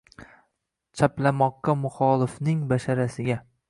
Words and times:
chaplamoqqa 1.01 1.77
muxolifning 1.85 2.69
basharasiga 2.73 3.43